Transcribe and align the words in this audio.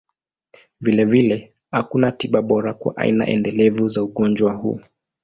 Vilevile, 0.81 1.53
hakuna 1.71 2.11
tiba 2.11 2.41
bora 2.41 2.73
kwa 2.73 2.97
aina 2.97 3.27
endelevu 3.27 3.87
za 3.87 4.03
ugonjwa 4.03 4.53
huu. 4.53 4.79